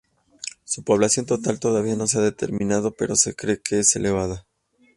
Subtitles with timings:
[0.63, 4.47] Su población total todavía no se ha determinado, pero se cree que es elevada.